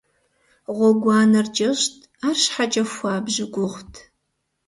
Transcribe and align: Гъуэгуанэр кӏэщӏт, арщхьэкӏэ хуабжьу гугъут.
Гъуэгуанэр 0.75 1.47
кӏэщӏт, 1.55 1.95
арщхьэкӏэ 2.27 2.83
хуабжьу 2.91 3.49
гугъут. 3.53 3.93